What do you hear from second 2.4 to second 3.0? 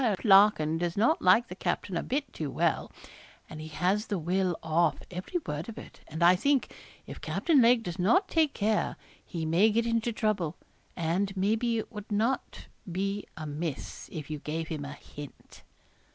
well